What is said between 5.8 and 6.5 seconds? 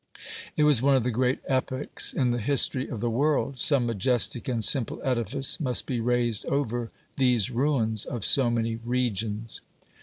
be raised